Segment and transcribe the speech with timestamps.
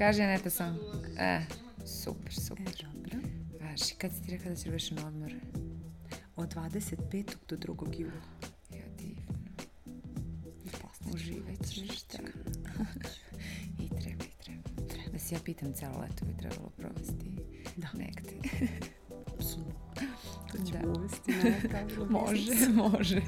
[0.00, 0.78] Kaži Aneta sam.
[1.18, 1.40] E,
[1.86, 2.66] super, super.
[2.68, 3.28] E, dobro.
[3.60, 5.34] Važi, kad si ti rekla da ćeš više na odmor?
[6.36, 7.24] Od 25.
[7.48, 8.00] do 2.
[8.00, 8.12] jula.
[8.70, 9.22] Ja divno.
[11.14, 12.18] Uživat ćeš, da.
[13.78, 14.62] I treba, i treba.
[15.12, 17.36] Da se ja pitam, celo leto bi trebalo provesti
[17.76, 17.88] Da.
[17.94, 18.32] negde.
[20.52, 21.00] To ćemo Da.
[21.00, 23.20] uvesti na može, može.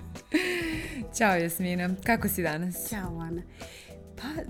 [1.18, 2.88] Ćao Jasmina, kako si danas?
[2.90, 3.42] Ćao, Ana.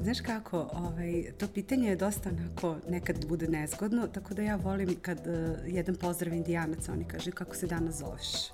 [0.02, 4.96] Znaš kako, ovaj, to pitanje je dosta onako, nekad bude nezgodno, tako da ja volim
[5.02, 8.50] kad uh, jedan pozdrav indijanaca, oni kažu kako se danas zoveš.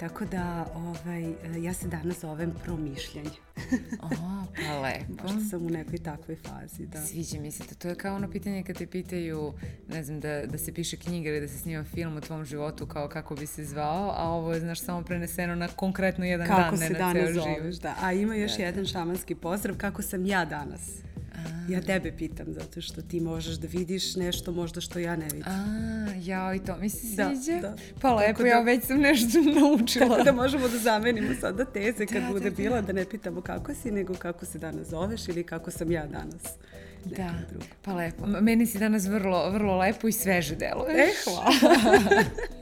[0.00, 3.30] Tako da, ovaj, ja se danas zovem promišljanje.
[4.02, 4.08] O,
[4.56, 5.22] pa lepo.
[5.22, 7.06] Možda sam u nekoj takvoj fazi, da.
[7.06, 7.74] Sviđa mi se to.
[7.74, 9.52] To je kao ono pitanje kad te pitaju,
[9.88, 12.86] ne znam, da, da se piše knjiga ili da se snima film o tvom životu
[12.86, 16.60] kao kako bi se zvao, a ovo je, znaš, samo preneseno na konkretno jedan Kako
[16.60, 17.82] dan, ne se na danas ceo zoveš, život.
[17.82, 17.94] da.
[18.00, 21.02] A ima još jedan šamanski pozdrav, kako sam ja danas.
[21.68, 25.42] Ja tebe pitam, zato što ti možeš da vidiš nešto možda što ja ne vidim.
[25.46, 25.64] A,
[26.16, 27.60] jao, i to mi se Da, sviđa.
[27.60, 27.74] da.
[28.00, 29.28] Pa lepo, Tako da- ja već sam nešto
[29.60, 30.08] naučila.
[30.08, 32.56] Tako da možemo da zamenimo sada teze kad Da, bude da, da.
[32.56, 36.06] bila, da ne pitamo kako si, nego kako se danas zoveš ili kako sam ja
[36.06, 36.42] danas.
[37.06, 37.68] Da, Nekom drugom.
[37.82, 38.26] pa lepo.
[38.26, 40.96] Meni si danas vrlo, vrlo lepo i sveže deluješ.
[40.98, 42.22] E, hvala.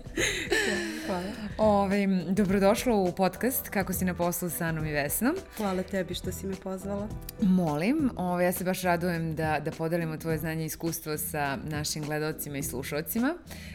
[1.07, 1.51] hvala.
[1.59, 5.37] Ove, dobrodošla u podcast Kako si na poslu sa Anom i Vesnom.
[5.57, 7.09] Hvala tebi što si me pozvala.
[7.43, 12.05] Molim, ove, ja se baš radujem da, da podelimo tvoje znanje i iskustvo sa našim
[12.05, 13.35] gledocima i slušalcima.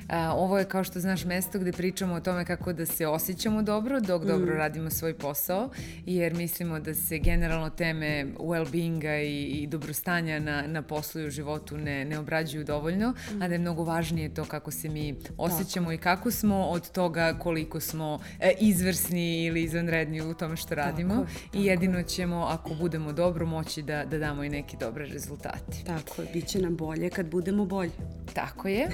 [0.09, 3.61] A, ovo je, kao što znaš, mesto gde pričamo o tome kako da se osjećamo
[3.61, 5.69] dobro dok dobro radimo svoj posao,
[6.05, 11.29] jer mislimo da se generalno teme well-beinga i, i dobrostanja na, na poslu i u
[11.29, 15.91] životu ne, ne obrađuju dovoljno, a da je mnogo važnije to kako se mi osjećamo
[15.91, 21.13] i kako smo od toga koliko smo e, izvrsni ili izvanredni u tome što radimo
[21.13, 25.05] je, tako i jedino ćemo, ako budemo dobro, moći da, da damo i neke dobre
[25.05, 25.83] rezultate.
[25.85, 27.91] Tako je, bit će nam bolje kad budemo bolji.
[28.33, 28.87] Tako je.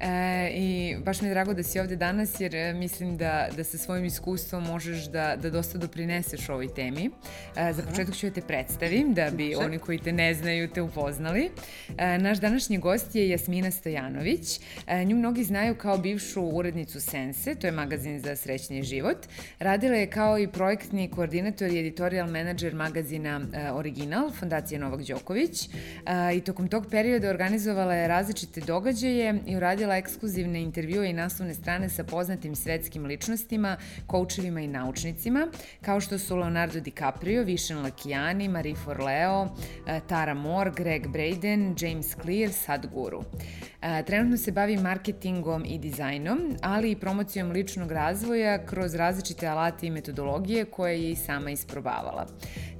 [0.00, 3.64] E, I baš mi je drago da si ovde danas jer e, mislim da, da
[3.64, 7.10] sa svojim iskustvom možeš da, da dosta doprineseš ovoj temi.
[7.56, 9.66] E, za početak ću ja te predstavim da bi Može.
[9.66, 11.50] oni koji te ne znaju te upoznali.
[11.98, 14.60] E, naš današnji gost je Jasmina Stojanović.
[14.86, 16.40] E, nju mnogi znaju kao bivšu
[16.76, 19.16] urednicu Sense, to je magazin za srećni život.
[19.58, 25.68] Radila je kao i projektni koordinator i editorial menadžer magazina e, Original, fondacije Novak Đoković.
[25.68, 31.54] E, I tokom tog perioda organizovala je različite događaje i uradila ekskluzivne intervjue i naslovne
[31.54, 33.76] strane sa poznatim svetskim ličnostima,
[34.06, 35.48] koučevima i naučnicima,
[35.82, 39.48] kao što su Leonardo DiCaprio, Vishen Lakijani, Marie Forleo,
[39.86, 43.20] e, Tara Moore, Greg Braden, James Clear, Sadhguru.
[43.20, 43.65] E,
[44.06, 49.90] Trenutno se bavi marketingom i dizajnom, ali i promocijom ličnog razvoja kroz različite alate i
[49.90, 52.26] metodologije koje je i sama isprobavala.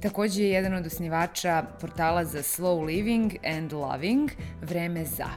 [0.01, 4.31] Takođe je jedan od osnivača portala za slow living and loving,
[4.61, 5.27] vreme za.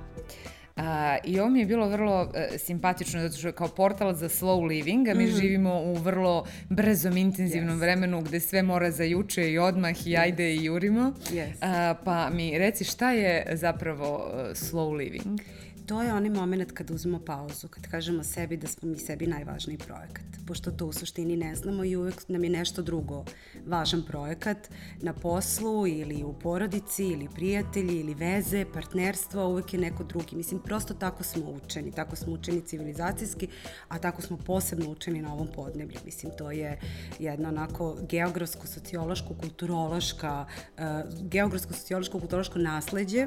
[0.76, 4.68] A, I ovo mi je bilo vrlo e, simpatično zato što kao portal za slow
[4.68, 7.80] living, a mi živimo u vrlo brzom, intenzivnom Yes.
[7.80, 11.12] vremenu gde sve mora za juče i odmah i ajde i jurimo.
[11.30, 11.52] Yes.
[11.60, 15.40] A, pa mi reci šta je zapravo e, slow living?
[15.90, 19.78] To je onaj moment kad uzmemo pauzu, kad kažemo sebi da smo mi sebi najvažniji
[19.78, 20.24] projekat.
[20.46, 23.24] Pošto to u suštini ne znamo i uvek nam je nešto drugo
[23.66, 30.04] važan projekat na poslu ili u porodici ili prijatelji ili veze, partnerstvo, uvek je neko
[30.04, 30.36] drugi.
[30.36, 33.48] Mislim, prosto tako smo učeni, tako smo učeni civilizacijski,
[33.88, 36.00] a tako smo posebno učeni na ovom podneblju.
[36.04, 36.78] Mislim, to je
[37.18, 40.46] jedna onako geografsko, sociološko, kulturološka,
[40.78, 40.84] uh,
[41.22, 43.26] geografsko, sociološko, kulturološko nasledđe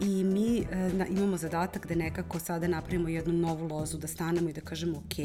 [0.00, 4.50] I mi e, na, imamo zadatak da nekako sada napravimo jednu novu lozu, da stanemo
[4.50, 5.18] i da kažemo ok,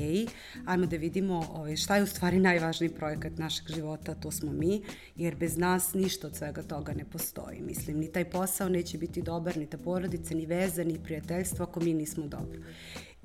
[0.65, 4.81] ajmo da vidimo ovaj, šta je u stvari najvažniji projekat našeg života, to smo mi,
[5.15, 7.61] jer bez nas ništa od svega toga ne postoji.
[7.61, 11.79] Mislim, ni taj posao neće biti dobar, ni ta porodica, ni veza, ni prijateljstvo ako
[11.79, 12.59] mi nismo dobro.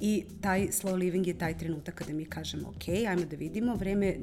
[0.01, 4.17] I taj slow living je taj trenutak kada mi kažemo ok, ajmo da vidimo, vreme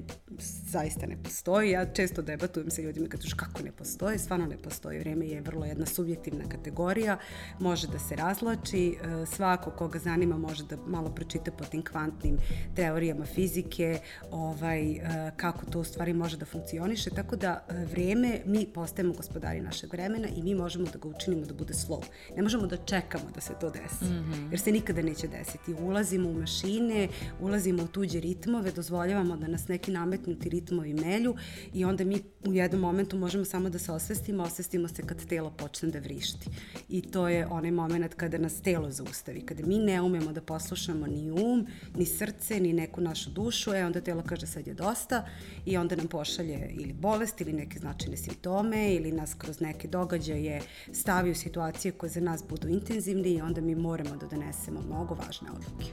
[0.68, 1.72] zaista ne postoji.
[1.72, 5.00] Ja često debatujem sa ljudima kad kažu kako ne postoji, stvarno ne postoji.
[5.00, 7.18] Vreme je vrlo jedna subjektivna kategorija,
[7.60, 12.38] može da se razlači, e, svako koga zanima može da malo pročita po tim kvantnim
[12.76, 14.00] teorijama fizike,
[14.32, 15.02] ovaj, e,
[15.36, 19.94] kako to u stvari može da funkcioniše, tako da e, vreme, mi postajemo gospodari našeg
[19.94, 22.04] vremena i mi možemo da ga učinimo da bude slow.
[22.36, 24.52] Ne možemo da čekamo da se to desi, mm -hmm.
[24.52, 25.65] jer se nikada neće desiti.
[25.74, 27.08] Ulazimo u mašine,
[27.42, 31.36] ulazimo u tuđe ritmove, dozvoljavamo da nas neki nametnuti ritmovi melju
[31.74, 35.52] i onda mi u jednom momentu možemo samo da se osvestimo, osvestimo se kad telo
[35.52, 36.50] počne da vrišti.
[36.90, 41.08] I to je onaj moment kada nas telo zaustavi, kada mi ne umemo da poslušamo
[41.08, 45.26] ni um, ni srce, ni neku našu dušu, e onda telo kaže sad je dosta
[45.66, 50.62] i onda nam pošalje ili bolest ili neke značajne simptome ili nas kroz neke događaje
[50.92, 55.16] stavi u situacije koje za nas budu intenzivne i onda mi moramo da donesemo mnogo
[55.16, 55.92] važne odluke.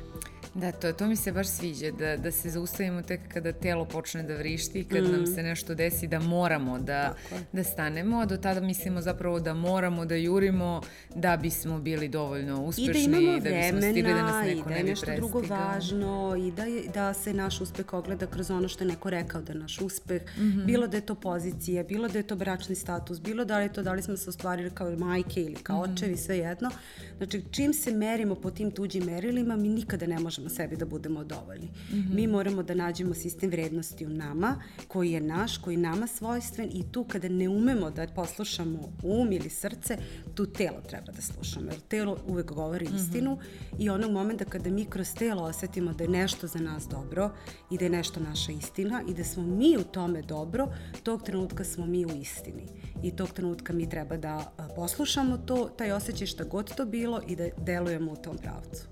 [0.54, 4.22] Da, to, to mi se baš sviđa, da, da se zaustavimo tek kada telo počne
[4.22, 5.12] da vrišti i kad mm.
[5.12, 7.14] nam se nešto desi da moramo da,
[7.52, 10.81] da stanemo, a do tada mislimo zapravo da moramo da jurimo
[11.14, 14.75] da bismo bili dovoljno uspešni, I da, imamo da bismo stigli da nas neko ne.
[14.75, 18.50] I da je nešto drugo važno i da, je, da se naš uspeh ogleda kroz
[18.50, 20.64] ono što je neko rekao da je naš uspeh, mm -hmm.
[20.64, 23.72] bilo da je to pozicija, bilo da je to bračni status, bilo da li je
[23.72, 25.93] to da li smo se ostvarili kao majke ili kao mm -hmm.
[25.93, 26.70] očevi, sve jedno.
[27.16, 31.25] Znači, čim se merimo po tim tuđim merilima, mi nikada ne možemo sebi da budemo
[31.25, 31.67] dovoljni.
[31.67, 32.15] Mm -hmm.
[32.15, 36.85] Mi moramo da nađemo sistem vrednosti u nama, koji je naš, koji nama svojstven i
[36.93, 39.97] tu kada ne umemo da poslušamo um ili srce,
[40.35, 42.97] tu telo treba da slušamo, jer telo uvek govori mm -hmm.
[42.97, 43.39] istinu
[43.79, 47.31] i onog momenta kada mi kroz telo osetimo da je nešto za nas dobro
[47.71, 50.69] i da je nešto naša istina i da smo mi u tome dobro,
[51.03, 52.67] tog trenutka smo mi u istini
[53.03, 57.37] i tog trenutka mi treba da poslušamo to, taj osjećaj šta god to bilo i
[57.37, 58.87] da delujemo u tom pravcu.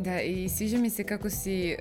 [0.00, 1.76] Da, i sviđa mi se kako si e,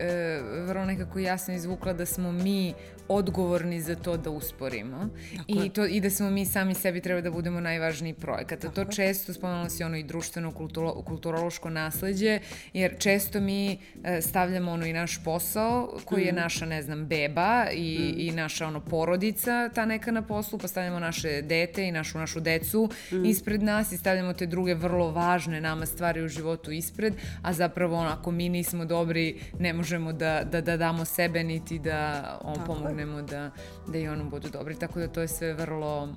[0.66, 2.74] vrlo nekako jasno izvukla da smo mi
[3.10, 5.10] odgovorni za to da usporimo
[5.48, 8.66] I, to, i da smo mi sami sebi treba da budemo najvažniji projekat.
[8.66, 12.40] A to često spomenula si ono i društveno kulturo, kulturološko nasledđe,
[12.74, 16.28] jer često mi e, stavljamo ono i naš posao koji mm.
[16.28, 18.20] je naša, ne znam, beba i, mm.
[18.20, 22.40] i naša ono porodica ta neka na poslu, pa stavljamo naše dete i našu našu
[22.40, 23.26] decu mm.
[23.26, 27.98] ispred nas i stavljamo te druge vrlo važne nama stvari u životu ispred, a zapravo
[27.98, 32.56] ono, ako mi nismo dobri, ne možemo da, da, da damo sebe niti da on
[32.66, 33.52] pomogne pomognemo da,
[33.88, 34.76] da i ono budu dobri.
[34.76, 36.16] Tako da to je sve vrlo,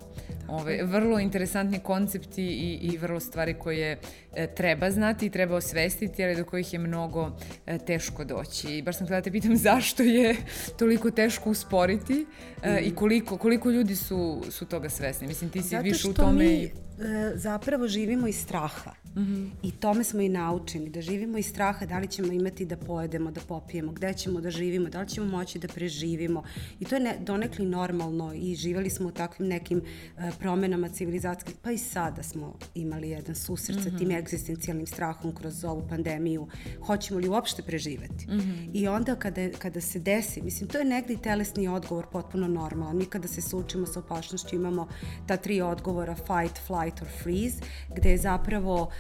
[0.49, 3.99] ove, vrlo interesantni koncepti i, i vrlo stvari koje
[4.35, 7.31] e, treba znati i treba osvestiti, ali do kojih je mnogo
[7.67, 8.79] e, teško doći.
[8.79, 10.37] I baš sam htjela da te pitam zašto je
[10.79, 12.27] toliko teško usporiti
[12.63, 12.85] e, mm.
[12.85, 15.27] i koliko, koliko ljudi su, su toga svesni.
[15.27, 16.45] Mislim, ti si više u tome...
[16.45, 16.71] Mi, e,
[17.35, 18.93] zapravo živimo iz straha.
[19.17, 19.51] Mm -hmm.
[19.63, 23.31] I tome smo i naučeni, da živimo iz straha da li ćemo imati da pojedemo,
[23.31, 26.43] da popijemo, gde ćemo da živimo, da li ćemo moći da preživimo.
[26.81, 31.55] I to je ne, donekli normalno i živali smo u takvim nekim uh, promenama civilizacijskih,
[31.63, 33.91] pa i sada smo imali jedan susret mm -hmm.
[33.93, 34.17] sa tim mhm.
[34.17, 36.47] egzistencijalnim strahom kroz ovu pandemiju.
[36.87, 38.27] Hoćemo li uopšte preživeti?
[38.29, 38.71] Mm -hmm.
[38.75, 42.97] I onda kada, kada se desi, mislim, to je negdje telesni odgovor potpuno normalan.
[42.97, 44.89] Mi kada se sučimo sa opašnošću imamo
[45.27, 47.57] ta tri odgovora fight, flight or freeze,
[47.97, 48.91] gde je zapravo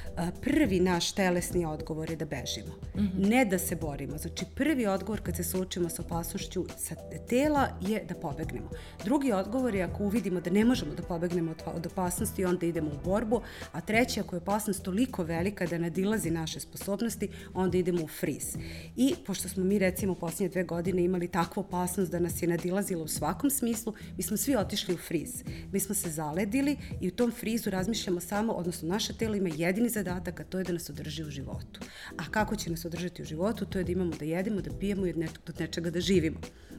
[0.40, 2.74] prvi naš telesni odgovor je da bežimo.
[2.94, 3.28] Mm -hmm.
[3.28, 4.18] Ne da se borimo.
[4.18, 6.94] Znači, prvi odgovor kad se suočimo sa opasnošću sa
[7.28, 8.70] tela je da pobegnemo.
[9.04, 12.90] Drugi odgovor je ako uvidimo da ne možemo da pobegnemo od, od opasnosti, onda idemo
[12.90, 13.40] u borbu,
[13.72, 18.56] a treći ako je opasnost toliko velika da nadilazi naše sposobnosti, onda idemo u friz.
[18.96, 22.48] I pošto smo mi recimo u posljednje dve godine imali takvu opasnost da nas je
[22.48, 25.44] nadilazila u svakom smislu, mi smo svi otišli u friz.
[25.72, 29.88] Mi smo se zaledili i u tom frizu razmišljamo samo, odnosno naše telo ima jedini
[29.88, 31.80] zadatak, a to je da nas održi u životu.
[32.16, 33.66] A kako će nas održati u životu?
[33.66, 36.38] To je da imamo da jedemo, da pijemo i od, ne, od nečega da živimo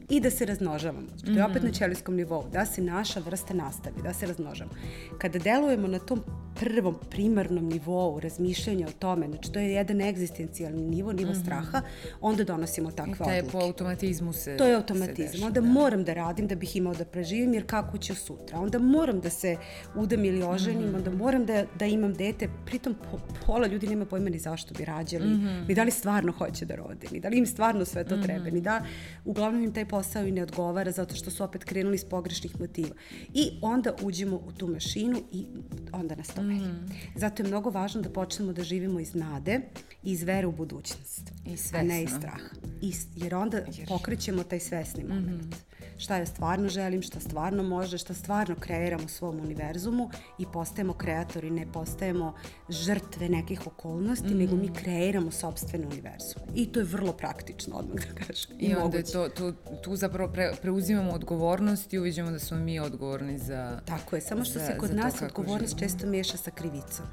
[0.09, 1.07] i da se razmnožavamo.
[1.25, 1.77] To je opet na mhm.
[1.77, 4.75] ćelijskom nivou, da se naša vrsta nastavi, da se razmnožavamo.
[5.17, 6.23] Kada delujemo na tom
[6.59, 11.41] prvom primarnom nivou razmišljanja o tome, znači to je jedan egzistencijalni nivo, nivo mm -hmm.
[11.41, 11.81] straha,
[12.22, 13.31] onda donosimo takve odluke.
[13.31, 15.43] I je po automatizmu se To je automatizam.
[15.43, 15.67] Onda da.
[15.67, 18.60] moram da radim da bih imao da preživim, jer kako ću sutra?
[18.60, 19.57] Onda moram da se
[19.95, 20.96] udam ili oženim, -hmm.
[20.96, 22.50] onda moram da, da imam dete.
[22.66, 25.68] Pritom po, pola ljudi nema pojma ni zašto bi rađali, mm -hmm.
[25.68, 28.20] ni da li stvarno hoće da rode, ni da li im stvarno sve to mm
[28.20, 28.24] -hmm.
[28.24, 28.86] treba, ni da
[29.25, 32.96] uglavnom im taj posao i ne odgovara zato što su opet krenuli iz pogrešnih motiva.
[33.34, 35.46] I onda uđemo u tu mašinu i
[35.92, 36.42] onda nas to.
[36.42, 36.90] Mm.
[37.16, 39.62] Zato je mnogo važno da počnemo da živimo iz nade
[40.04, 41.32] i iz vere u budućnost.
[41.46, 41.80] I svesno.
[41.80, 42.50] A ne iz straha.
[42.82, 43.88] I, jer onda jer...
[43.88, 45.46] pokrećemo taj svesni moment.
[45.46, 45.73] Mm -hmm
[46.03, 50.93] šta ja stvarno želim, šta stvarno može, šta stvarno kreiram u svom univerzumu i postajemo
[50.93, 52.33] kreatori, ne postajemo
[52.69, 54.38] žrtve nekih okolnosti, mm -hmm.
[54.38, 56.41] nego mi kreiramo sobstveni univerzum.
[56.55, 58.51] I to je vrlo praktično, odmah da kažem.
[58.60, 62.57] I, I onda je to, tu, tu zapravo pre, preuzimamo odgovornost i uviđamo da smo
[62.57, 65.79] mi odgovorni za Tako je, samo što za, se kod nas odgovornost živimo.
[65.79, 67.05] često meša sa krivicom.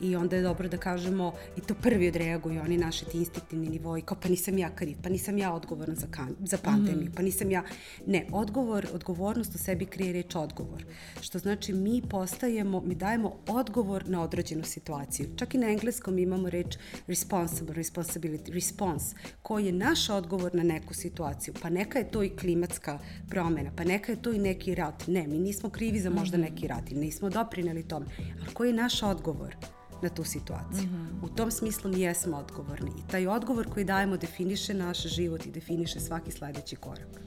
[0.00, 4.02] I onda je dobro da kažemo, i to prvi odreaguju oni naši ti instinktivni nivoji,
[4.02, 7.16] kao pa nisam ja kriv, pa nisam ja odgovoran za, kan, za pandemiju, mm -hmm.
[7.16, 7.62] pa nisam ja...
[8.06, 10.84] Ne, odgovor, odgovornost u sebi krije reč odgovor.
[11.20, 15.28] Što znači mi postajemo, mi dajemo odgovor na određenu situaciju.
[15.36, 20.94] Čak i na engleskom imamo reč responsible, responsibility, response, koji je naš odgovor na neku
[20.94, 21.54] situaciju.
[21.62, 25.06] Pa neka je to i klimatska promena, pa neka je to i neki rat.
[25.06, 28.06] Ne, mi nismo krivi za možda neki rat i nismo doprineli tome.
[28.40, 29.56] Ali koji je naš odgovor?
[30.02, 30.88] na tu situaciju.
[30.88, 31.24] Mm -hmm.
[31.24, 35.50] U tom smislu mi jesmo odgovorni i taj odgovor koji dajemo definiše naš život i
[35.50, 37.20] definiše svaki sledeći korak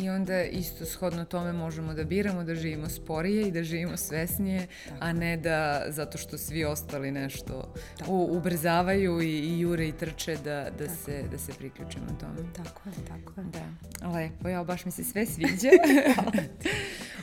[0.00, 4.66] i onda isto shodno tome možemo da biramo da živimo sporije i da živimo svesnije,
[4.88, 4.96] Tako.
[5.00, 7.74] a ne da zato što svi ostali nešto
[8.06, 12.52] u, ubrzavaju i, i jure i trče da, da, se, da se priključimo tome.
[12.56, 13.46] Tako je, tako je.
[13.46, 14.08] Da.
[14.08, 15.68] Lepo, ja baš mi se sve sviđa.
[16.26, 16.44] Ove,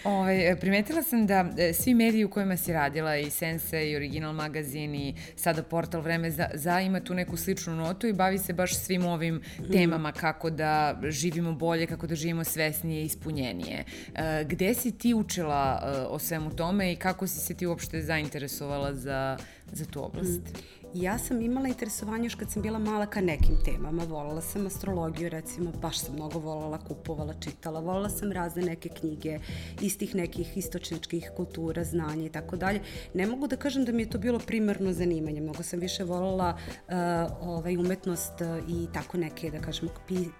[0.17, 4.33] ovaj, primetila sam da e, svi mediji u kojima si radila i Sense i Original
[4.33, 8.53] magazin i sada portal Vreme za, za ima tu neku sličnu notu i bavi se
[8.53, 9.71] baš svim ovim mm.
[9.71, 13.83] temama kako da živimo bolje, kako da živimo sve svesnije i ispunjenije.
[14.15, 18.01] E, gde si ti učila e, o svemu tome i kako si se ti uopšte
[18.01, 19.37] zainteresovala za,
[19.71, 20.41] za tu oblast?
[20.41, 20.80] Mm.
[20.93, 24.03] Ja sam imala interesovanje još kad sam bila mala ka nekim temama.
[24.03, 27.79] Volala sam astrologiju, recimo, baš sam mnogo volala, kupovala, čitala.
[27.79, 29.39] Volala sam razne neke knjige
[29.81, 32.81] iz tih nekih istočničkih kultura, znanja i tako dalje.
[33.13, 35.41] Ne mogu da kažem da mi je to bilo primarno zanimanje.
[35.41, 36.93] Mnogo sam više volala uh,
[37.41, 39.91] ovaj, umetnost uh, i tako neke, da kažemo,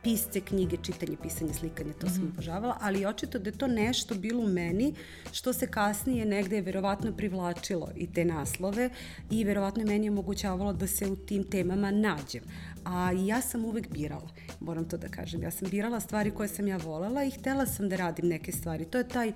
[0.04, 2.14] pisce knjige, čitanje, pisanje, slikanje, to mm -hmm.
[2.14, 2.32] sam mhm.
[2.34, 4.94] obožavala, ali očito da je to nešto bilo u meni
[5.32, 8.90] što se kasnije negde je verovatno privlačilo i te naslove
[9.30, 12.44] i verovatno je meni omogućilo omogućavalo da se u tim temama nađem.
[12.86, 14.30] A ja sam uvek birala,
[14.60, 15.44] moram to da kažem.
[15.44, 18.86] Ja sam birala stvari koje sam ja volela i htela sam da radim neke stvari.
[18.86, 19.36] To je taj uh,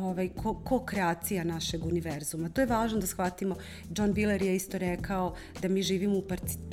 [0.00, 2.48] ovaj, ko, ko-kreacija našeg univerzuma.
[2.48, 3.56] To je važno da shvatimo.
[3.96, 6.24] John Biller je isto rekao da mi živimo u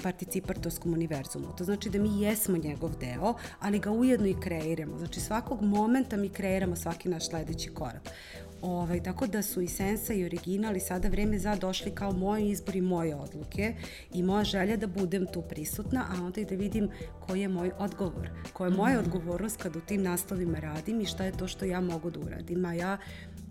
[0.04, 1.54] participatorskom univerzumu.
[1.58, 4.98] To znači da mi jesmo njegov deo, ali ga ujedno i kreiramo.
[4.98, 8.10] Znači svakog momenta mi kreiramo svaki naš sledeći korak.
[8.62, 12.50] Ovaj, tako da su i Sensa i Original i sada vreme za došli kao moj
[12.50, 13.76] izbor i moje odluke
[14.14, 16.90] i moja želja da budem tu prisutna, a onda i da vidim
[17.20, 19.06] koji je moj odgovor, koja je moja mhm.
[19.06, 22.66] odgovornost kad u tim naslovima radim i šta je to što ja mogu da uradim.
[22.66, 22.98] A ja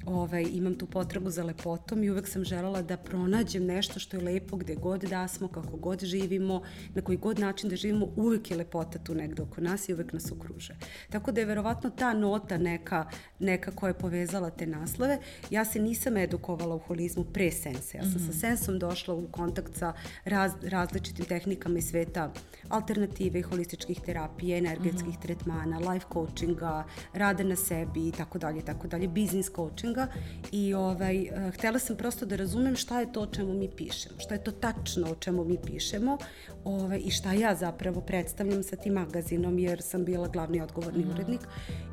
[0.06, 4.22] ovaj, imam tu potrebu za lepotom i uvek sam želala da pronađem nešto što je
[4.22, 6.62] lepo gde god da smo, kako god živimo,
[6.94, 10.12] na koji god način da živimo, uvek je lepota tu negde oko nas i uvek
[10.12, 10.74] nas okruže.
[11.10, 13.06] Tako da je verovatno ta nota neka,
[13.38, 15.18] neka koja je povezala te naslove.
[15.50, 17.98] Ja se nisam edukovala u holizmu pre sense.
[17.98, 18.18] Ja sam mm -hmm.
[18.18, 18.38] sa mhm.
[18.38, 19.92] sensom došla u kontakt sa
[20.24, 22.32] raz, različitim tehnikama iz sveta
[22.68, 25.22] alternative i holističkih terapija, energetskih mm -hmm.
[25.22, 30.06] tretmana, life coachinga, rada na sebi i tako dalje, tako dalje, business coaching coachinga
[30.52, 34.20] i ovaj, eh, htela sam prosto da razumem šta je to o čemu mi pišemo,
[34.20, 36.18] šta je to tačno o čemu mi pišemo
[36.64, 41.10] ovaj, i šta ja zapravo predstavljam sa tim magazinom jer sam bila glavni odgovorni mm.
[41.10, 41.40] urednik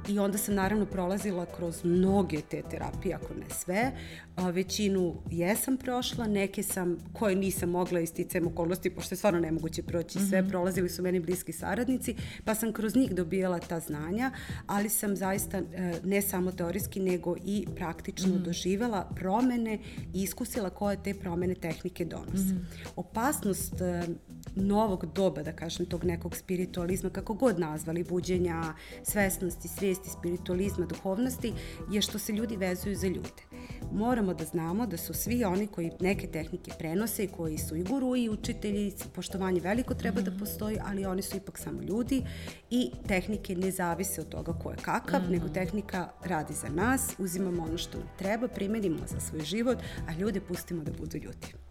[0.08, 3.92] i onda sam naravno prolazila kroz mnoge te terapije, ako ne sve.
[4.36, 9.84] A, većinu jesam prošla, neke sam koje nisam mogla isticajem okolnosti, pošto je stvarno nemoguće
[9.84, 10.50] proći sve, mm -hmm.
[10.50, 14.32] prolazili su meni bliski saradnici, pa sam kroz njih dobijala ta znanja,
[14.68, 18.46] ali sam zaista eh, ne samo teorijski, nego i praktično mm -hmm.
[18.46, 19.80] doživela promene
[20.14, 22.54] i iskusila koje te promene tehnike donose.
[22.54, 22.88] Mm -hmm.
[22.96, 24.04] Opasnost e,
[24.58, 28.74] novog doba, da kažem, tog nekog spiritualizma, kako god nazvali, buđenja,
[29.04, 31.54] svesnosti, svijesti, spiritualizma, duhovnosti,
[31.92, 33.44] je što se ljudi vezuju za ljude.
[33.92, 37.84] Moramo da znamo da su svi oni koji neke tehnike prenose i koji su i
[37.84, 40.30] guru i učitelji, poštovanje veliko treba mm -hmm.
[40.30, 42.24] da postoji, ali oni su ipak samo ljudi
[42.70, 45.32] i tehnike ne zavise od toga ko je kakav, mm -hmm.
[45.32, 50.14] nego tehnika radi za nas, uzimamo ono što nam treba, primenimo za svoj život, a
[50.14, 51.67] ljude pustimo da budu ljudi.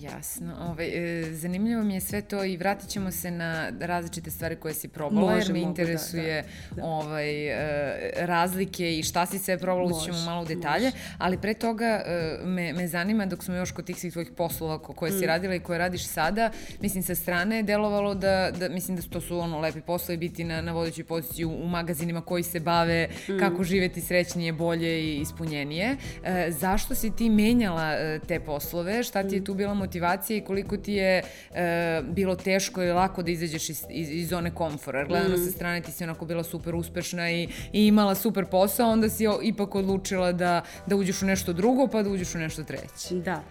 [0.00, 0.54] Jasno.
[0.60, 0.90] Ovaj,
[1.32, 5.34] zanimljivo mi je sve to i vratit ćemo se na različite stvari koje si probala,
[5.34, 6.88] Može, jer me interesuje da, da, da.
[6.88, 10.96] Ovaj, e, razlike i šta si sve probala, ćemo malo u detalje, može.
[11.18, 14.78] ali pre toga e, me, me zanima, dok smo još kod tih svih tvojih poslova
[14.78, 15.28] koje si mm.
[15.28, 19.20] radila i koje radiš sada, mislim sa strane je delovalo da, da mislim da to
[19.20, 23.08] su ono lepi poslovi biti na, na vodećoj poziciji u, u magazinima koji se bave
[23.28, 23.38] mm.
[23.38, 25.96] kako živeti srećnije, bolje i ispunjenije.
[26.24, 29.02] E, zašto si ti menjala e, te poslove?
[29.02, 29.44] Šta ti je mm.
[29.44, 31.22] tu bila motivacija i koliko ti je
[31.54, 35.04] e, bilo teško i lako da izađeš iz, iz, iz zone komfora.
[35.04, 35.44] Gledano mm.
[35.44, 39.24] sa strane ti si onako bila super uspešna i, i imala super posao, onda si
[39.42, 43.14] ipak odlučila da, da uđeš u nešto drugo pa da uđeš u nešto treće.
[43.24, 43.42] Da.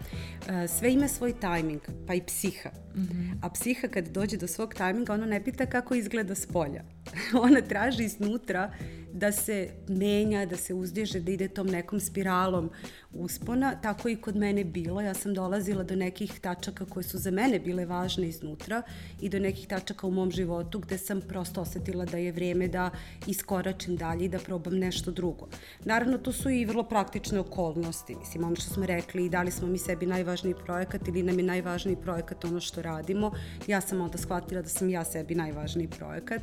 [0.50, 2.70] E, sve ima svoj tajming, pa i psiha.
[2.96, 3.38] Mm -hmm.
[3.42, 6.84] A psiha kad dođe do svog tajminga, ona ne pita kako izgleda s polja.
[7.48, 8.72] ona traži iznutra
[9.16, 12.70] da se menja, da se uzdiže, da ide tom nekom spiralom
[13.14, 15.02] uspona, tako i kod mene bilo.
[15.02, 18.82] Ja sam dolazila do nekih tačaka koje su za mene bile važne iznutra
[19.22, 22.90] i do nekih tačaka u mom životu gde sam prosto osetila da je vreme da
[23.28, 25.48] iskoračim dalje i da probam nešto drugo.
[25.86, 28.16] Naravno, tu su i vrlo praktične okolnosti.
[28.16, 31.46] Mislim, ono što smo rekli, da li smo mi sebi najvažniji projekat ili nam je
[31.46, 33.32] najvažniji projekat ono što radimo.
[33.68, 36.42] Ja sam onda shvatila da sam ja sebi najvažniji projekat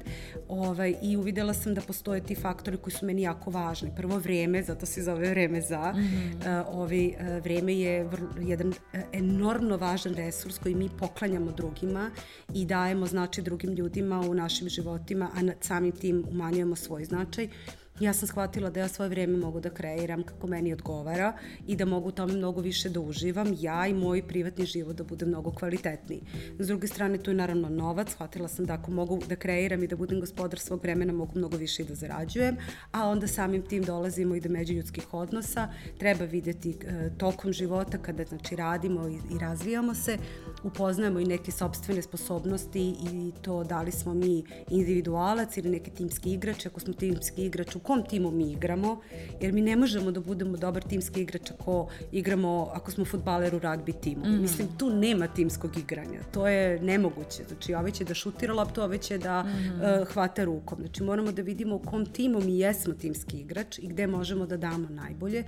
[0.49, 3.91] ovaj, i uvidela sam da postoje ti faktori koji su meni jako važni.
[3.97, 5.93] Prvo vreme, zato se zove vreme za.
[5.93, 6.61] Mm -hmm.
[6.61, 8.75] uh, ovaj, uh, vreme je vrlo, jedan uh,
[9.13, 12.11] enormno važan resurs koji mi poklanjamo drugima
[12.55, 17.45] i dajemo znači drugim ljudima u našim životima, a samim tim umanjujemo svoj značaj.
[17.45, 21.33] Uh, ja sam shvatila da ja svoje vreme mogu da kreiram kako meni odgovara
[21.67, 25.27] i da mogu tome mnogo više da uživam, ja i moj privatni život da bude
[25.27, 26.23] mnogo kvalitetniji.
[26.59, 29.87] S druge strane, tu je naravno novac, shvatila sam da ako mogu da kreiram i
[29.87, 32.57] da budem gospodar svog vremena, mogu mnogo više i da zarađujem,
[32.93, 35.69] a onda samim tim dolazimo i do međuljudskih odnosa,
[35.99, 40.19] treba videti e, tokom života kada znači radimo i, i razvijamo se,
[40.63, 46.33] upoznajemo i neke sobstvene sposobnosti i to da li smo mi individualac ili neki timski
[46.33, 49.01] igrač, ako smo timski igrač u kom timu mi igramo,
[49.41, 53.59] jer mi ne možemo da budemo dobar timski igrač ako igramo, ako smo futbaler u
[53.59, 54.25] ragbi timu.
[54.25, 54.41] Mm -hmm.
[54.41, 56.21] Mislim, tu nema timskog igranja.
[56.33, 57.45] To je nemoguće.
[57.49, 60.01] Znači, ove će da šutira loptu, ove će da mm -hmm.
[60.01, 60.79] uh, hvata rukom.
[60.81, 64.57] Znači, moramo da vidimo u kom timu mi jesmo timski igrač i gde možemo da
[64.57, 65.45] damo najbolje.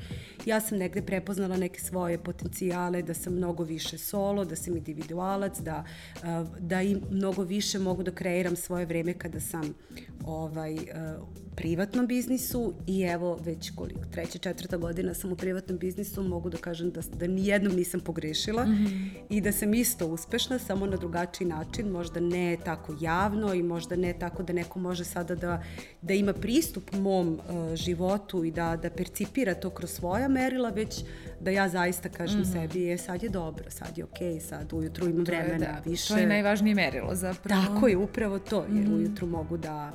[0.46, 5.60] Ja sam negde prepoznala neke svoje potencijale, da sam mnogo više solo, da sam individualac,
[5.60, 5.84] da,
[6.16, 9.74] uh, da i mnogo više mogu da kreiram svoje vreme kada sam
[10.24, 10.80] ovaj, uh,
[11.56, 16.56] privatnom biznisu i evo već koliko, treća, četvrta godina sam u privatnom biznisu, mogu da
[16.56, 19.10] kažem da, da nijednom nisam pogrešila mm -hmm.
[19.28, 23.96] i da sam isto uspešna, samo na drugačiji način, možda ne tako javno i možda
[23.96, 25.62] ne tako da neko može sada da,
[26.02, 31.04] da ima pristup mom uh, životu i da, da percipira to kroz svoja merila, već
[31.40, 32.52] da ja zaista kažem mm -hmm.
[32.52, 36.08] sebi, je sad je dobro, sad je okej, okay, sad ujutru imam vremena da, više.
[36.08, 37.64] To je najvažnije merilo zapravo.
[37.64, 38.94] Tako je, upravo to, jer mm -hmm.
[38.94, 39.92] ujutru mogu da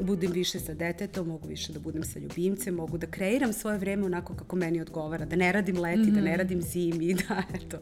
[0.00, 4.06] budem više sa detetom, mogu više da budem sa ljubimcem, mogu da kreiram svoje vreme
[4.06, 6.14] onako kako meni odgovara, da ne radim leti, mm -hmm.
[6.14, 6.38] da ne mhm.
[6.38, 7.78] radim zimi, da eto,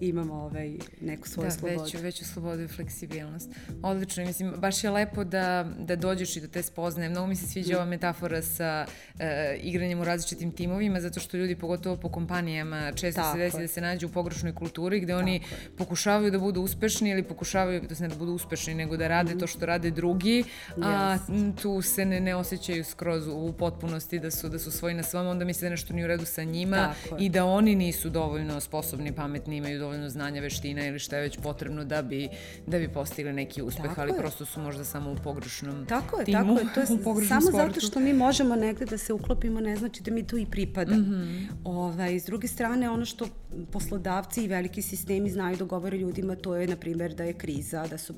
[0.00, 1.76] imamo ovaj, neku svoju da, slobodu.
[1.76, 3.50] Da, veću, veću slobodu i fleksibilnost.
[3.82, 7.10] Odlično, mislim, baš je lepo da, da dođeš i da te spoznaje.
[7.10, 7.76] Mnogo mi se sviđa mm.
[7.76, 9.20] ova metafora sa uh,
[9.62, 13.60] igranjem u različitim timovima, zato što ljudi, pogotovo po kompanijama, često Tako se desi je.
[13.60, 15.40] da se nađu u pogrešnoj kulturi, gde Tako oni je.
[15.78, 19.34] pokušavaju da budu uspešni ili pokušavaju, da se ne da budu uspešni, nego da rade
[19.34, 19.38] mm.
[19.38, 20.44] to što rade drugi,
[20.76, 21.62] a yes.
[21.62, 25.26] tu se ne, ne osjećaju skroz u potpunosti da su, da su svoji na svom,
[25.26, 29.12] onda misle da nešto nije u redu sa njima i da oni nisu dovoljno sposobni,
[29.12, 32.28] pametni, imaju dovoljno znanja, veština ili šta je već potrebno da bi,
[32.66, 34.18] da bi postigli neki uspeh, tako ali je.
[34.18, 36.86] prosto su možda samo u pogrešnom tako je, timu, tako je, to je
[37.28, 37.56] samo sportu.
[37.56, 41.00] zato što mi možemo negde da se uklopimo, ne znači da mi tu i pripadamo.
[41.00, 41.46] Mm -hmm.
[41.64, 43.26] ovaj, s druge strane, ono što
[43.72, 47.86] poslodavci i veliki sistemi znaju da govore ljudima, to je, na primjer, da je kriza,
[47.86, 48.14] da su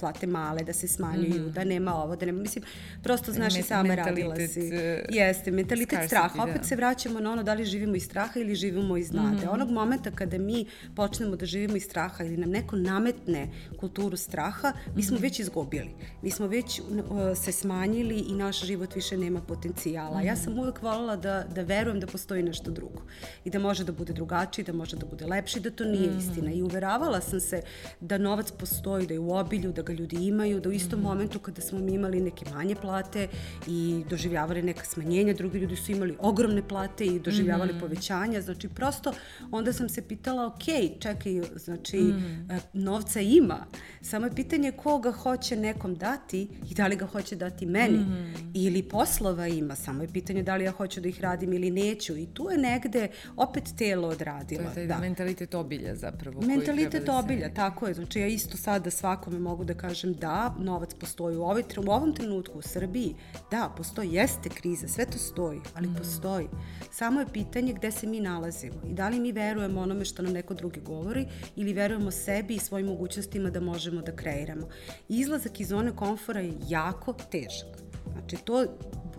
[0.00, 1.52] plate male, da se smanjuju, mm -hmm.
[1.52, 2.64] da nema ovo, da nema, mislim,
[3.02, 4.60] prosto znaš i sama radila si.
[4.60, 6.42] E, Jeste, mentalitet straha.
[6.42, 6.64] Opet da.
[6.64, 9.36] se vraćamo na ono da li živimo iz straha ili živimo iz nade.
[9.36, 9.52] Mm -hmm.
[9.52, 13.48] Onog momenta kada mi počnemo da živimo iz straha ili nam neko nametne
[13.80, 15.22] kulturu straha, mi smo -hmm.
[15.22, 15.90] već izgubili.
[16.22, 16.86] Mi smo već uh,
[17.34, 20.22] se smanjili i naš život više nema potencijala.
[20.22, 23.02] Ja sam uvek voljela da, da verujem da postoji nešto drugo
[23.44, 26.14] i da može da bude drugačiji, da može da bude lepši, da to nije mm
[26.14, 26.18] -hmm.
[26.18, 26.52] istina.
[26.52, 27.62] I uveravala sam se
[28.00, 31.02] da novac postoji, da je u obilju, da ga ljudi imaju, da u istom mm
[31.02, 31.08] -hmm.
[31.08, 33.28] momentu kada smo mi imali neke manje plate
[33.66, 37.80] i doživljavali neka smanjenja, drugi ljudi su imali ogromne plate i doživljavali mm -hmm.
[37.80, 38.40] povećanja.
[38.40, 39.12] Znači, prosto
[39.50, 40.68] onda sam se pitala, ok,
[41.00, 42.48] čekaj, znači, mm.
[42.72, 43.66] novca ima,
[44.00, 47.98] samo je pitanje koga hoće nekom dati i da li ga hoće dati meni.
[47.98, 48.34] Mm.
[48.54, 52.16] Ili poslova ima, samo je pitanje da li ja hoću da ih radim ili neću.
[52.16, 54.62] I tu je negde opet telo odradilo.
[54.62, 54.98] To je taj da.
[54.98, 56.40] mentalitet obilja zapravo.
[56.40, 57.94] Mentalitet da obilja, tako je.
[57.94, 62.14] Znači ja isto sada svakome mogu da kažem da, novac postoji u, ovoj, u ovom
[62.14, 63.14] trenutku u Srbiji.
[63.50, 65.94] Da, postoji, jeste kriza, sve to stoji, ali mm.
[65.94, 66.48] postoji.
[66.92, 70.32] Samo je pitanje gde se mi nalazimo i da li mi verujemo onome što nam
[70.32, 71.26] neko drugi govori
[71.56, 74.68] ili verujemo sebi i svojim mogućnostima da možemo da kreiramo.
[75.08, 77.78] Izlazak iz zone komfora je jako težak.
[78.12, 78.66] Znači, to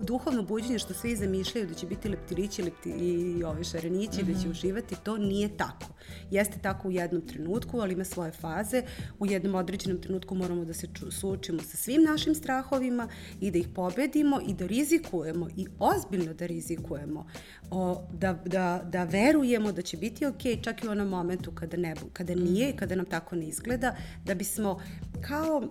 [0.02, 4.34] duhovno buđenje što svi zamišljaju da će biti leptirići lepti, i ove šarenići, mm -hmm.
[4.34, 4.52] da će mhm.
[4.52, 5.88] uživati, to nije tako.
[6.32, 8.84] Jeste tako u jednom trenutku, ali ima svoje faze.
[9.20, 13.08] U jednom određenom trenutku moramo da se suočimo sa svim našim strahovima
[13.42, 17.28] i da ih pobedimo i da rizikujemo i ozbiljno da rizikujemo.
[17.72, 21.78] O, da, da, da verujemo da će biti ok čak i u onom momentu kada,
[21.78, 24.80] ne, kada nije i kada nam tako ne izgleda, da bismo
[25.22, 25.64] kao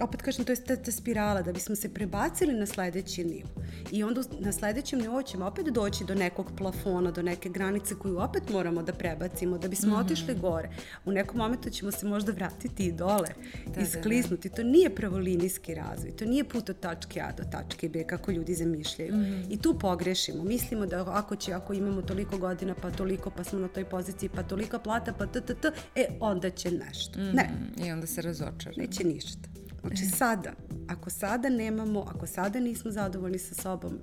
[0.00, 3.48] opet kažem, to je ta, ta spirala, da bismo se prebacili na sledeći nivo.
[3.92, 8.18] I onda na sledećem nivou ćemo opet doći do nekog plafona, do neke granice koju
[8.18, 10.04] opet moramo da prebacimo, da bismo mm -hmm.
[10.04, 10.70] otišli gore.
[11.04, 13.28] U nekom momentu ćemo se možda vratiti i dole,
[13.74, 14.48] da, isklisnuti.
[14.48, 14.56] Da, da.
[14.56, 18.54] To nije pravolinijski razvoj, to nije put od tačke A do tačke B, kako ljudi
[18.54, 19.14] zamišljaju.
[19.14, 19.46] Mm -hmm.
[19.50, 20.44] I tu pogrešimo.
[20.44, 24.28] Mislimo da ako će, ako imamo toliko godina, pa toliko, pa smo na toj poziciji,
[24.28, 27.20] pa tolika plata, pa t, t, t, e, onda će nešto.
[27.20, 27.34] Mm -hmm.
[27.34, 27.50] Ne.
[27.86, 28.74] I onda se razočara.
[28.76, 29.57] Neće ništa.
[29.80, 30.52] Znači sada,
[30.88, 33.98] ako sada nemamo, ako sada nismo zadovoljni sa sobom,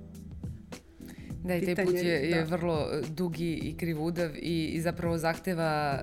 [1.44, 2.56] Da, i taj put je, je da.
[2.56, 6.02] vrlo dugi i krivudav i, i zapravo zahteva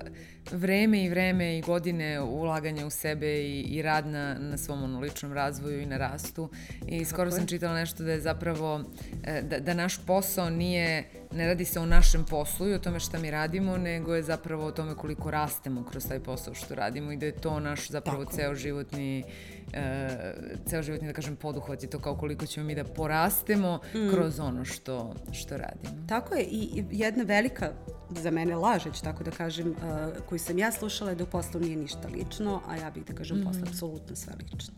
[0.50, 5.00] vreme i vreme i godine ulaganja u sebe i, i rad na, na svom ono,
[5.00, 6.50] ličnom razvoju i na rastu.
[6.86, 7.48] I skoro Tako sam je.
[7.48, 8.84] čitala nešto da je zapravo,
[9.24, 13.00] e, da, da naš posao nije, ne radi se o našem poslu i o tome
[13.00, 17.12] šta mi radimo, nego je zapravo o tome koliko rastemo kroz taj posao što radimo
[17.12, 18.36] i da je to naš zapravo Tako.
[18.36, 19.24] ceo životni
[19.72, 20.34] e,
[20.66, 24.10] ceo životni, da kažem, poduhvat i to kao koliko ćemo mi da porastemo mm.
[24.10, 26.06] kroz ono što, što radimo.
[26.08, 27.72] Tako je i jedna velika
[28.10, 31.60] za mene lažeć, tako da kažem, uh, koju sam ja slušala je da u poslu
[31.60, 33.44] nije ništa lično, a ja bih da kažem mm.
[33.44, 34.74] poslu apsolutno sve lično.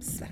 [0.00, 0.28] Sve.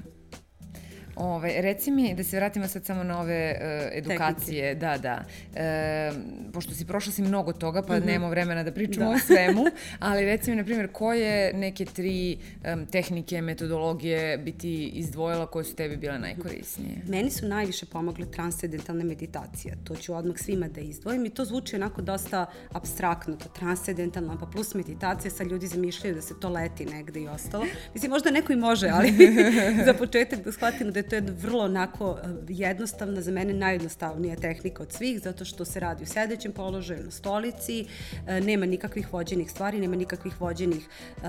[1.17, 4.81] Ove, reci mi, da se vratimo sad samo na ove uh, edukacije, Tehnici.
[4.81, 5.25] da, da.
[5.55, 6.13] E,
[6.53, 8.07] pošto si prošla si mnogo toga, pa mm -hmm.
[8.07, 9.17] nemamo vremena da pričamo da.
[9.17, 9.65] o svemu,
[9.99, 12.39] ali reci mi, na primjer, koje neke tri
[12.75, 17.03] um, tehnike, metodologije bi ti izdvojila koje su tebi bile najkorisnije?
[17.09, 19.77] Meni su najviše pomogle transcendentalne meditacije.
[19.85, 24.47] To ću odmah svima da izdvojim i to zvuči onako dosta abstraktno, to transcendentalno, pa
[24.47, 27.65] plus meditacija, sad ljudi zamišljaju da se to leti negde i ostalo.
[27.95, 29.13] Mislim, možda neko i može, ali
[29.87, 34.37] za početak da shvatimo da je to je vrlo onako eh, jednostavna, za mene najjednostavnija
[34.37, 37.87] tehnika od svih, zato što se radi u sedećem položaju, na stolici,
[38.27, 41.25] eh, nema nikakvih vođenih stvari, nema nikakvih vođenih uh,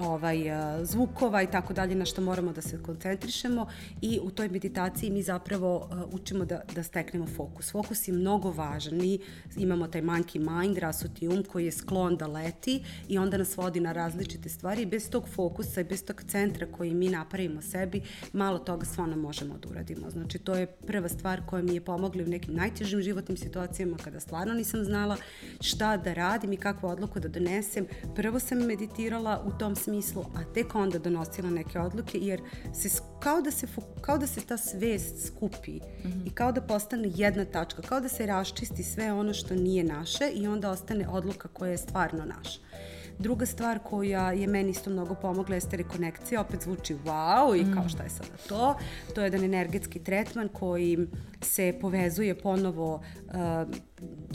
[0.00, 0.38] ovaj,
[0.82, 3.66] zvukova i tako dalje na što moramo da se koncentrišemo
[4.02, 7.70] i u toj meditaciji mi zapravo učimo da, da steknemo fokus.
[7.70, 8.98] Fokus je mnogo važan.
[8.98, 9.18] Mi
[9.56, 13.80] imamo taj monkey mind, rasuti um koji je sklon da leti i onda nas vodi
[13.80, 18.02] na različite stvari bez tog fokusa i bez tog centra koji mi napravimo sebi,
[18.32, 20.10] malo toga stvarno možemo da uradimo.
[20.10, 24.20] Znači, to je prva stvar koja mi je pomogla u nekim najtežim životnim situacijama kada
[24.20, 25.16] stvarno nisam znala
[25.60, 27.86] šta da radim i kakvu odluku da donesem.
[28.16, 32.40] Prvo sam meditirala u tom smislu, a tek onda donosila neke odluke, jer
[32.74, 32.88] se,
[33.20, 33.66] kao, da se,
[34.00, 36.26] kao da se ta svest skupi mm -hmm.
[36.26, 40.30] i kao da postane jedna tačka, kao da se raščisti sve ono što nije naše
[40.34, 42.58] i onda ostane odluka koja je stvarno naša.
[43.18, 47.84] Druga stvar koja je meni isto mnogo pomogla jeste rekonekcija, opet zvuči wow i kao
[47.84, 47.88] mm.
[47.88, 48.76] šta je sada to.
[49.14, 51.06] To je jedan energetski tretman koji
[51.42, 53.25] se povezuje ponovo uh,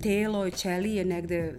[0.04, 1.54] telo i ćelije negde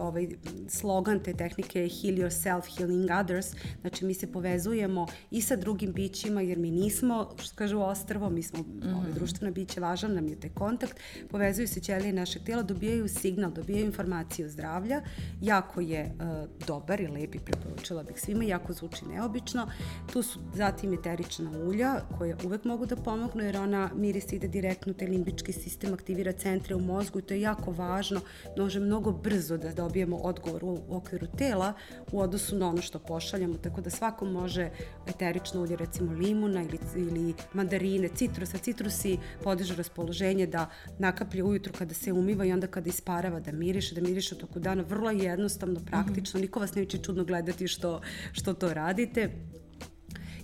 [0.00, 0.28] ovaj
[0.68, 3.46] slogan te tehnike je heal yourself, healing others.
[3.80, 8.42] Znači mi se povezujemo i sa drugim bićima jer mi nismo, što kažu ostrvo, mi
[8.42, 8.96] smo mm -hmm.
[8.96, 11.00] ovaj, društveno biće, važan nam je taj kontakt.
[11.30, 15.02] Povezuju se ćelije našeg tela, dobijaju signal, dobijaju informaciju zdravlja.
[15.40, 19.68] Jako je uh, dobar i lep i preporučila bih svima, jako zvuči neobično.
[20.12, 24.92] Tu su zatim eterična ulja koje uvek mogu da pomognu jer ona miris ide direktno
[24.92, 28.20] taj limbički sistem, aktivira centre u mozgu i to je jako važno.
[28.56, 31.72] Može mnogo brzo da dobijemo odgovor u, u okviru tela
[32.12, 34.70] u odnosu na ono što pošaljamo, tako da svako može
[35.06, 38.58] eterično ulje, recimo limuna ili, ili mandarine, citrusa.
[38.58, 43.94] Citrusi podižu raspoloženje da nakaplje ujutru kada se umiva i onda kada isparava da miriše,
[43.94, 44.82] da miriše u toku dana.
[44.82, 46.46] Vrlo jednostavno, praktično, mm -hmm.
[46.46, 48.00] niko vas neće čudno gledati što,
[48.32, 49.30] što to radite.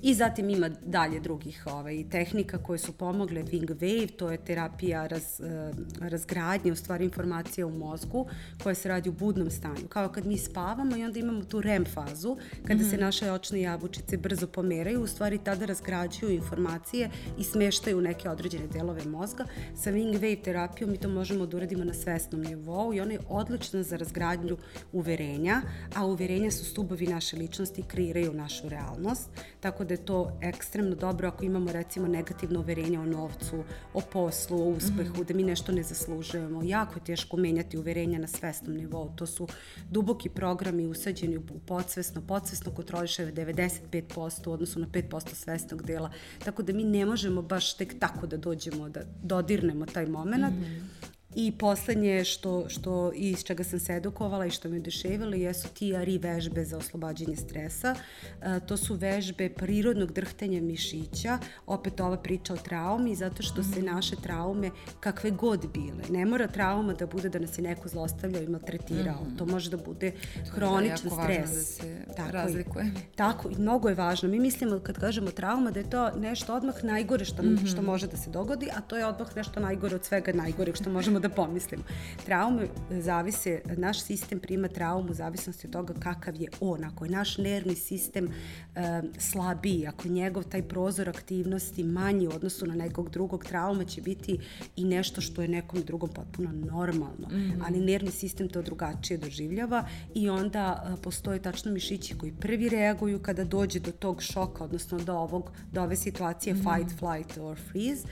[0.03, 5.07] I zatim ima dalje drugih ovaj, tehnika koje su pomogle Wing Wave, to je terapija
[5.07, 8.27] raz, eh, razgradnje, u stvari informacija u mozgu
[8.63, 9.89] koja se radi u budnom stanju.
[9.89, 12.91] Kao kad mi spavamo i onda imamo tu REM fazu, kada mm -hmm.
[12.91, 13.05] se mhm.
[13.05, 19.05] naše očne jabučice brzo pomeraju, u stvari tada razgrađuju informacije i smeštaju neke određene delove
[19.05, 19.45] mozga.
[19.77, 23.21] Sa Wing Wave terapijom mi to možemo da uradimo na svesnom nivou i ona je
[23.29, 24.57] odlična za razgradnju
[24.93, 25.63] uverenja,
[25.95, 29.31] a uverenja su stubovi naše ličnosti i kreiraju našu realnost.
[29.61, 34.63] Tako da je to ekstremno dobro ako imamo recimo negativno uverenje o novcu, o poslu,
[34.63, 35.25] o uspehu, mm -hmm.
[35.25, 36.63] da mi nešto ne zaslužujemo.
[36.63, 39.13] Jako je teško menjati uverenja na svesnom nivou.
[39.17, 39.49] To su
[39.91, 42.23] duboki programi usađeni u podsvesno.
[42.27, 46.11] Podsvesno kontroliše 95% u odnosu na 5% svesnog dela.
[46.45, 50.45] Tako da mi ne možemo baš tek tako da dođemo, da dodirnemo taj moment.
[50.45, 55.35] Mm -hmm I poslednje što, što iz čega sam se edukovala i što me oduševilo
[55.35, 57.95] jesu TRI vežbe za oslobađanje stresa.
[58.43, 63.79] E, to su vežbe prirodnog drhtanja mišića, opet ova priča o traumi, zato što se
[63.81, 63.87] mhm.
[63.87, 68.43] naše traume, kakve god bile, ne mora trauma da bude da nas je neko zlostavljao
[68.43, 69.25] i maltretirao.
[69.25, 69.37] Mm.
[69.37, 70.13] To može da bude
[70.51, 71.51] hroničan da stres.
[71.51, 72.85] da se tako razlikuje.
[72.85, 74.29] Je, tako, i mnogo je važno.
[74.29, 77.73] Mi mislimo kad kažemo trauma da je to nešto odmah najgore što, mm -hmm.
[77.73, 80.91] što može da se dogodi, a to je odmah nešto najgore od svega najgoreg što
[80.91, 81.83] možemo da pomislimo.
[82.25, 86.85] Traume zavise, naš sistem prima traumu u zavisnosti od toga kakav je on.
[86.85, 88.81] Ako je naš nervni sistem uh,
[89.19, 94.03] slabiji, ako je njegov taj prozor aktivnosti manji u odnosu na nekog drugog, trauma će
[94.03, 94.39] biti
[94.77, 97.29] i nešto što je nekom drugom potpuno normalno.
[97.31, 97.63] Mm -hmm.
[97.67, 103.19] Ali nervni sistem to drugačije doživljava i onda uh, postoje tačno mišići koji prvi reaguju
[103.23, 106.79] kada dođe do tog šoka, odnosno do, ovog, do ove situacije mm -hmm.
[106.79, 108.09] fight, flight or freeze.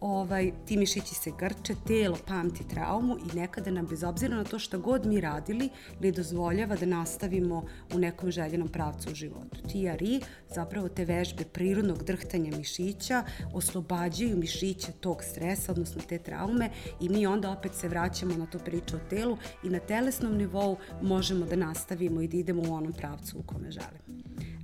[0.00, 2.16] Ovaj, ti mišići se grče, telo
[2.48, 5.68] pamti traumu i nekada nam bez obzira na to šta god mi radili
[6.00, 9.62] ne dozvoljava da nastavimo u nekom željenom pravcu u životu.
[9.68, 10.20] TRI,
[10.54, 17.26] zapravo te vežbe prirodnog drhtanja mišića, oslobađaju mišiće tog stresa, odnosno te traume i mi
[17.26, 21.56] onda opet se vraćamo na tu priču o telu i na telesnom nivou možemo da
[21.56, 24.18] nastavimo i da idemo u onom pravcu u kome želimo.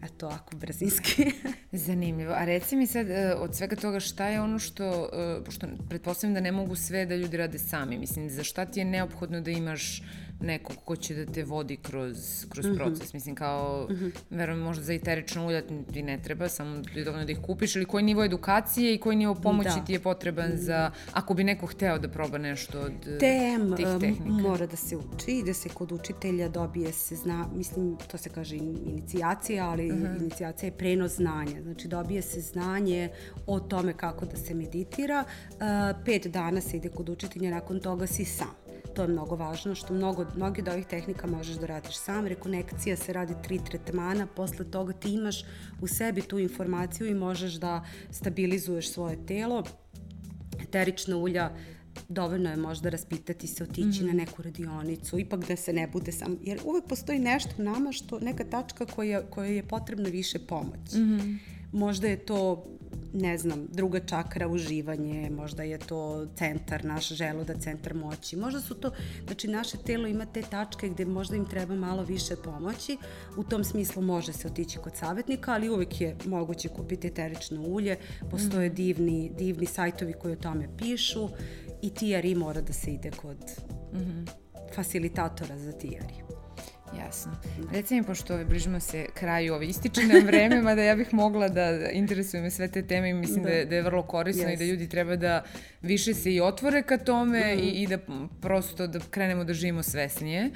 [0.05, 1.25] Eto, ako brzinski.
[1.87, 2.33] Zanimljivo.
[2.33, 6.35] A reci mi sad, e, od svega toga, šta je ono što, e, pošto pretpostavljam
[6.35, 9.51] da ne mogu sve da ljudi rade sami, mislim, za šta ti je neophodno da
[9.51, 10.03] imaš
[10.45, 12.77] nekog ko će da te vodi kroz, kroz mm -hmm.
[12.77, 13.13] proces.
[13.13, 14.13] Mislim, kao, mm -hmm.
[14.31, 17.85] verujem, možda za eterično ulja ti ne treba, samo je dovoljno da ih kupiš, ili
[17.85, 19.85] koji nivo edukacije i koji nivo pomoći da.
[19.85, 20.65] ti je potreban mm -hmm.
[20.65, 24.25] za, ako bi neko hteo da proba nešto od Tem, tih tehnika?
[24.25, 28.57] mora da se uči, da se kod učitelja dobije se zna, mislim, to se kaže
[28.57, 30.21] inicijacija, ali mm -hmm.
[30.21, 31.63] inicijacija je prenos znanja.
[31.63, 33.09] Znači, dobije se znanje
[33.47, 35.25] o tome kako da se meditira.
[35.51, 35.59] Uh,
[36.05, 38.64] pet dana se ide kod učitelja, nakon toga si sam
[38.95, 42.27] to je mnogo važno, što mnogo, mnogi od ovih tehnika možeš da radiš sam.
[42.27, 45.45] Rekonekcija se radi tri tretmana, posle toga ti imaš
[45.81, 49.63] u sebi tu informaciju i možeš da stabilizuješ svoje telo.
[50.61, 51.51] Eterična ulja
[52.09, 54.07] dovoljno je možda raspitati se, otići mm -hmm.
[54.07, 57.93] na neku radionicu, ipak da se ne bude sam, jer uvek postoji nešto u nama
[57.93, 60.93] što, neka tačka koja, koja je potrebna više pomoć.
[60.93, 61.39] Mm -hmm.
[61.73, 62.67] Možda je to
[63.13, 68.37] ne znam, druga čakra uživanje, možda je to centar, naš želuda, centar moći.
[68.37, 68.91] Možda su to,
[69.25, 72.97] znači naše telo ima te tačke gde možda im treba malo više pomoći.
[73.37, 77.97] U tom smislu može se otići kod savjetnika, ali uvek je moguće kupiti eterično ulje.
[78.31, 78.75] Postoje mm.
[78.75, 81.29] divni, divni sajtovi koji o tome pišu
[81.83, 83.39] i TRI mora da se ide kod
[83.93, 84.29] mm -hmm.
[84.75, 86.44] facilitatora za TRI.
[86.99, 87.33] Jasno.
[87.73, 91.49] Reci mi, pošto ovaj, bližimo se kraju ove ističe nam vreme, mada ja bih mogla
[91.49, 94.55] da interesujem sve te teme i mislim da, da, je, da je vrlo korisno yes.
[94.55, 95.45] i da ljudi treba da
[95.83, 97.59] više se i otvore ka tome mm.
[97.59, 97.99] i, i da
[98.41, 100.51] prosto da krenemo da živimo svesnije.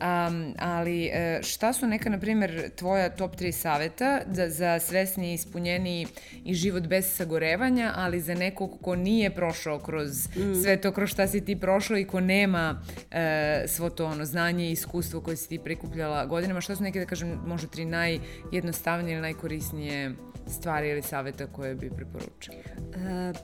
[0.00, 5.34] Um, ali e, šta su neka, na primjer, tvoja top 3 saveta za, za svesni
[5.34, 6.06] ispunjeni
[6.44, 10.62] i život bez sagorevanja, ali za nekog ko nije prošao kroz mm.
[10.62, 14.68] sve to kroz šta si ti prošla i ko nema e, svo to ono, znanje
[14.68, 19.12] i iskustvo koje si ti prikupljala godinama, šta su neke, da kažem, možda tri najjednostavnije
[19.12, 20.14] ili najkorisnije
[20.46, 22.56] stvari ili saveta koje bi preporučila?
[22.78, 23.36] Uh,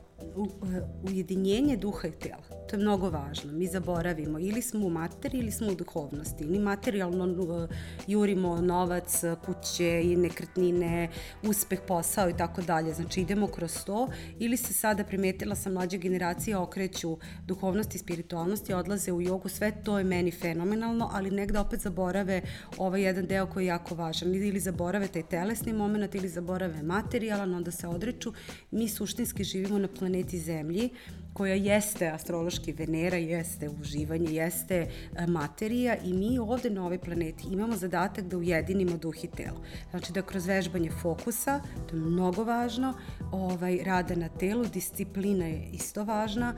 [1.02, 2.42] ujedinjenje duha i tela.
[2.68, 3.52] To je mnogo važno.
[3.52, 6.44] Mi zaboravimo ili smo u materiji ili smo u duhovnosti.
[6.44, 7.68] Ili materijalno
[8.06, 11.08] jurimo novac, kuće i nekretnine,
[11.42, 12.94] uspeh, posao i tako dalje.
[12.94, 14.08] Znači idemo kroz to
[14.38, 19.82] ili se sada primetila sam mlađe generacije okreću duhovnosti i spiritualnosti, odlaze u jogu, sve
[19.84, 22.42] to je meni fenomenalno, ali negde opet zaborave
[22.78, 24.34] ovaj jedan deo koji je jako važan.
[24.34, 28.32] Ili zaborave taj telesni moment ili zaborave materijalan, onda se odreču.
[28.70, 30.90] Mi suštinski živimo na planeti Zemlji
[31.32, 37.44] koja jeste astrološki Venera, jeste uživanje, jeste e, materija i mi ovde na ovoj planeti
[37.50, 39.62] imamo zadatak da ujedinimo duh i telo.
[39.90, 42.94] Znači da kroz vežbanje fokusa, to je mnogo važno,
[43.32, 46.54] ovaj, rada na telu, disciplina je isto važna,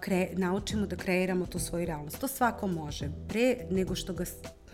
[0.00, 2.20] kre, naučimo da kreiramo tu svoju realnost.
[2.20, 4.24] To svako može, pre nego što ga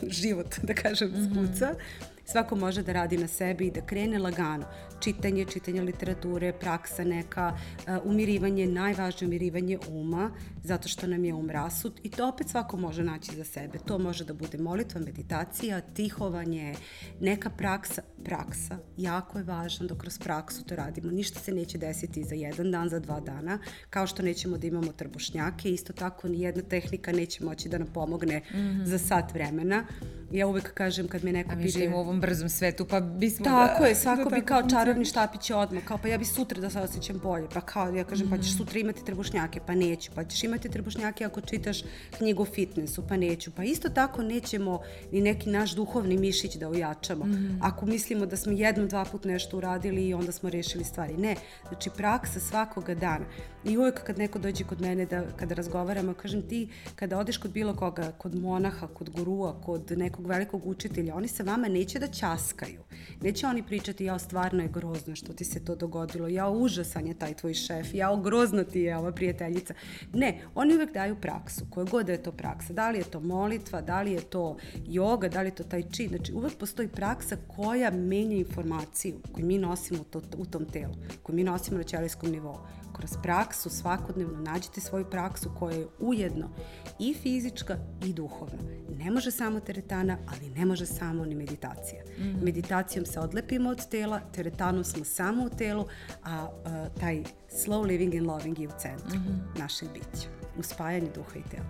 [0.02, 4.18] život, da kažem, skuca, mm -hmm Svako može da radi na sebi i da krene
[4.18, 4.66] lagano.
[5.00, 10.30] Čitanje, čitanje literature, praksa neka, uh, umirivanje, najvažnije umirivanje uma,
[10.64, 13.78] zato što nam je um rasut i to opet svako može naći za sebe.
[13.78, 16.74] To može da bude molitva, meditacija, tihovanje,
[17.20, 18.02] neka praksa.
[18.24, 21.10] Praksa, jako je važno da kroz praksu to radimo.
[21.10, 23.58] Ništa se neće desiti za jedan dan, za dva dana,
[23.90, 27.88] kao što nećemo da imamo trbušnjake, isto tako ni jedna tehnika neće moći da nam
[27.94, 28.84] pomogne mm -hmm.
[28.84, 29.84] za sat vremena
[30.30, 31.60] Ja uvek kažem kad me neko pita...
[31.60, 34.42] A mi živimo u ovom brzom svetu, pa bismo Tako da, je, svako da bi
[34.42, 37.88] kao čarobni štapić odmah, kao pa ja bi sutra da se osjećam bolje, pa kao
[37.88, 38.36] ja kažem mm -hmm.
[38.36, 38.58] pa ćeš mhm.
[38.58, 41.82] sutra imati trebušnjake, pa neću, pa ćeš imati trebušnjake ako čitaš
[42.18, 44.80] knjigu o fitnessu, pa neću, pa isto tako nećemo
[45.12, 47.24] ni neki naš duhovni mišić da ojačamo.
[47.24, 47.58] Mm -hmm.
[47.60, 51.16] Ako mislimo da smo jednom, dva put nešto uradili i onda smo rešili stvari.
[51.16, 51.36] Ne,
[51.68, 53.24] znači praksa svakoga dana.
[53.64, 57.50] I uvek kad neko dođe kod mene da, kada razgovaramo, kažem ti, kada odeš kod
[57.50, 62.06] bilo koga, kod monaha, kod gurua, kod nekog velikog učitelja, oni se vama neće da
[62.06, 62.82] ćaskaju.
[63.22, 67.14] Neće oni pričati, ja stvarno je grozno što ti se to dogodilo, ja užasan je
[67.14, 69.74] taj tvoj šef, ja grozno ti je ova prijateljica.
[70.12, 72.72] Ne, oni uvek daju praksu, koje god da je to praksa.
[72.72, 74.56] Da li je to molitva, da li je to
[74.86, 76.08] yoga, da li je to taj chi.
[76.08, 81.36] Znači uvek postoji praksa koja menja informaciju koju mi nosimo to, u tom telu, koju
[81.36, 82.56] mi nosimo na ćelijskom nivou
[83.00, 86.50] kroz praksu svakodnevno nađite svoju praksu koja je ujedno
[86.98, 88.58] i fizička i duhovna.
[88.98, 92.02] Ne može samo teretana, ali ne može samo ni meditacija.
[92.04, 92.44] Mm -hmm.
[92.44, 95.86] Meditacijom se odlepimo od tela, teretanom smo samo u telu,
[96.24, 99.60] a, a taj slow living and loving je u centru mm -hmm.
[99.60, 101.66] našeg bića, u spajanju duha i tela.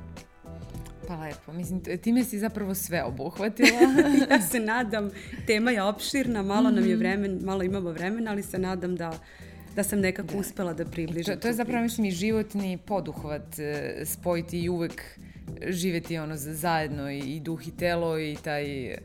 [1.09, 3.79] Pa lepo, mislim, time si zapravo sve obuhvatila.
[4.31, 5.11] ja se nadam,
[5.47, 6.99] tema je opširna, malo nam je mhm.
[6.99, 9.13] vremen, malo imamo vremena, ali se nadam da
[9.77, 10.39] da sam nekako da.
[10.39, 11.35] uspela da približim.
[11.35, 15.03] To, to je zapravo, mislim, i životni poduhvat, e, spojiti i uvek
[15.69, 18.97] živeti ono zajedno i duh i telo i taj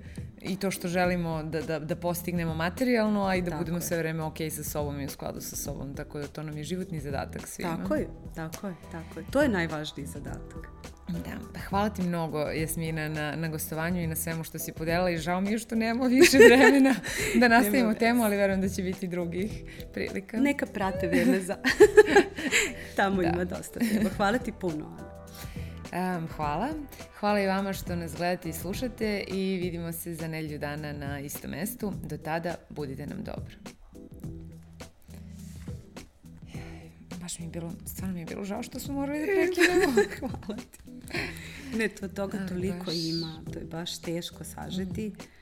[0.46, 3.82] i to što želimo da, da, da postignemo materijalno, a i da tako budemo je.
[3.82, 5.96] sve vreme ok sa sobom i u skladu sa sobom.
[5.96, 7.78] Tako da to nam je životni zadatak svima.
[7.78, 9.26] Tako je, tako je, tako je.
[9.32, 10.75] To je najvažniji zadatak.
[11.08, 15.18] Da, hvala ti mnogo Jasmina na, na gostovanju i na svemu što si podelila i
[15.18, 16.96] žao mi je što nemamo više vremena
[17.40, 19.52] da nastavimo temu, ali verujem da će biti drugih
[19.94, 20.38] prilika.
[20.38, 21.58] Neka prate vreme za...
[22.98, 23.28] Tamo da.
[23.28, 24.10] ima dosta treba.
[24.10, 24.98] Hvala ti puno,
[25.96, 26.70] Um, hvala.
[27.20, 31.20] Hvala i vama što nas gledate i slušate i vidimo se za nelju dana na
[31.20, 31.94] istom mestu.
[32.04, 33.56] Do tada budite nam dobro.
[37.26, 39.94] Baš mi je bilo, stvarno mi je bilo žao što smo morali da prekinemo.
[40.20, 40.80] Hvala ti.
[41.78, 42.96] Ne, to toga Ali toliko baš...
[42.96, 45.08] ima, to je baš teško sažeti.
[45.10, 45.36] Mm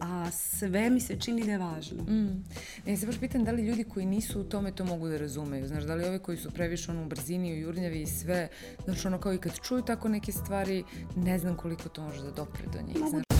[0.00, 2.02] a sve mi se čini da je važno.
[2.02, 2.44] Mm.
[2.86, 5.66] Ja se baš pitam da li ljudi koji nisu u tome to mogu da razumeju.
[5.66, 8.48] Znaš, da li ovi koji su previše ono u brzini, u jurnjavi i sve,
[8.84, 10.84] znači ono kao i kad čuju tako neke stvari,
[11.16, 12.98] ne znam koliko to može da dopre do njih.
[12.98, 13.35] Mogu znaš,